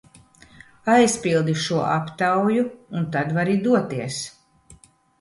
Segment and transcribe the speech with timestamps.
[0.93, 2.67] Aizpildi šo aptauju
[3.01, 4.23] un tad vari doties!